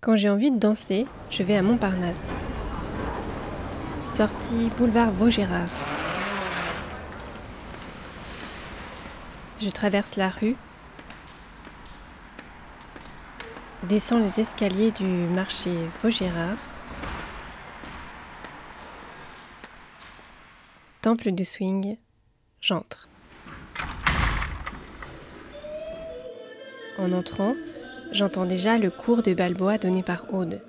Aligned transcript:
Quand 0.00 0.14
j'ai 0.14 0.30
envie 0.30 0.52
de 0.52 0.58
danser, 0.58 1.08
je 1.28 1.42
vais 1.42 1.56
à 1.56 1.62
Montparnasse. 1.62 2.16
Sortie 4.08 4.70
boulevard 4.76 5.10
Vaugirard. 5.10 5.66
Je 9.60 9.68
traverse 9.70 10.14
la 10.14 10.28
rue, 10.28 10.54
descends 13.82 14.20
les 14.20 14.38
escaliers 14.38 14.92
du 14.92 15.04
marché 15.04 15.72
Vaugirard, 16.00 16.56
temple 21.02 21.32
du 21.32 21.44
swing, 21.44 21.96
j'entre. 22.60 23.08
En 26.98 27.10
entrant, 27.10 27.56
j'entends 28.12 28.46
déjà 28.46 28.78
le 28.78 28.90
cours 28.90 29.22
de 29.22 29.34
Balboa 29.34 29.78
donné 29.78 30.02
par 30.02 30.24
Aude. 30.32 30.60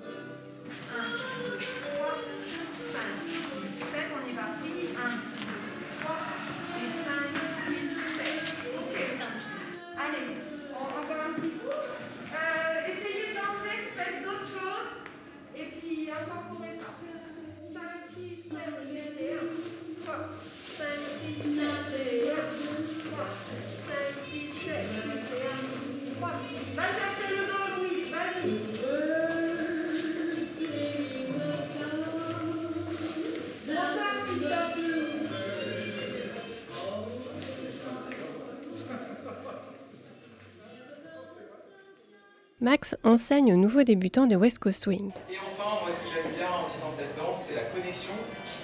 Max 42.60 42.94
enseigne 43.04 43.54
aux 43.54 43.56
nouveaux 43.56 43.84
débutants 43.84 44.26
de 44.26 44.36
West 44.36 44.58
Coast 44.58 44.82
Swing. 44.82 45.10
Et 45.30 45.36
enfin, 45.46 45.80
moi 45.80 45.90
ce 45.90 45.96
que 45.96 46.06
j'aime 46.12 46.30
bien 46.36 46.48
aussi 46.62 46.78
dans 46.80 46.90
cette 46.90 47.16
danse, 47.16 47.48
c'est 47.48 47.54
la 47.56 47.62
connexion. 47.62 48.12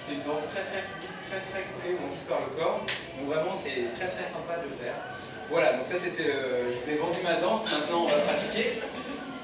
C'est 0.05 0.13
une 0.13 0.21
danse 0.21 0.45
très 0.53 0.61
très 0.61 0.85
fluide, 0.85 1.09
très 1.25 1.39
très 1.49 1.65
coulée, 1.65 1.95
où 1.95 2.05
on 2.05 2.11
quitte 2.11 2.27
par 2.27 2.41
le 2.41 2.55
corps. 2.55 2.85
Donc 3.17 3.33
vraiment, 3.33 3.53
c'est 3.53 3.89
très 3.97 4.07
très 4.07 4.23
sympa 4.23 4.57
de 4.61 4.69
faire. 4.77 4.93
Voilà, 5.49 5.73
donc 5.73 5.83
ça 5.83 5.97
c'était, 5.97 6.29
euh, 6.29 6.69
je 6.69 6.77
vous 6.77 6.89
ai 6.91 6.97
vendu 6.97 7.17
ma 7.23 7.41
danse, 7.41 7.65
maintenant 7.71 8.03
on 8.03 8.09
va 8.09 8.19
pratiquer. 8.19 8.81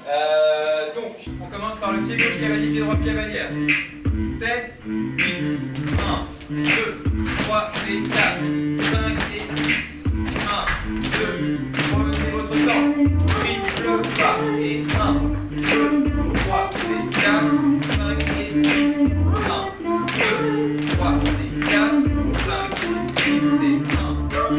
Euh, 0.06 0.94
donc, 0.94 1.16
on 1.42 1.46
commence 1.46 1.76
par 1.78 1.92
le 1.92 2.02
pied 2.02 2.16
gauche 2.16 2.38
cavalier, 2.38 2.70
pied 2.70 2.80
droit 2.80 2.96
cavalière. 2.96 3.50
7, 4.38 4.82
8, 4.86 5.58
1, 6.50 6.54
2, 6.54 6.64
3 7.44 7.72
et 7.88 8.02
4, 8.02 8.14
5 8.92 9.18
et 9.34 9.70
6, 9.70 9.93
Vous 24.46 24.50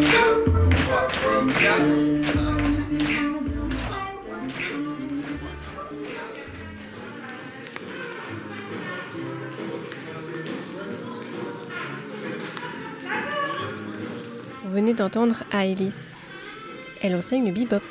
venez 14.72 14.94
d'entendre 14.94 15.44
Aélis. 15.52 15.94
Elle 17.02 17.16
enseigne 17.16 17.46
le 17.46 17.52
bebop. 17.52 17.84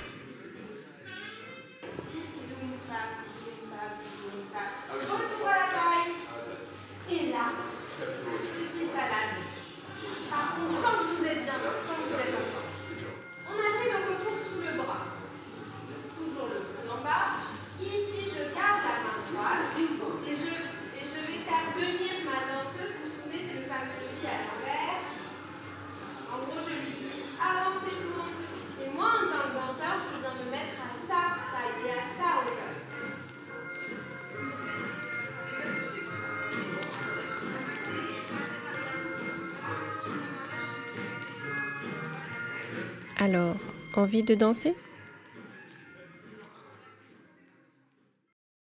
Alors, 43.25 43.57
envie 43.95 44.23
de 44.23 44.35
danser? 44.35 44.75